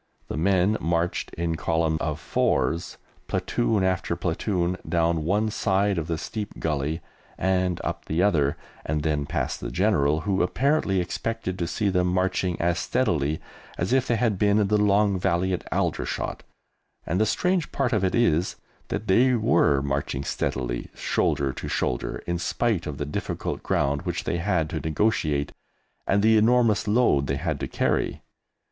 [0.29, 6.17] The men marched in column of fours, platoon after platoon, down one side of the
[6.17, 7.01] steep gully
[7.37, 12.07] and up the other, and then past the General, who apparently expected to see them
[12.07, 13.39] marching as steadily
[13.77, 16.41] as if they had been in the Long Valley at Aldershot;
[17.05, 18.55] and the strange part of it is
[18.87, 24.23] that they were marching steadily, shoulder to shoulder, in spite of the difficult ground which
[24.23, 25.51] they had to negotiate
[26.07, 28.23] and the enormous load they had to carry.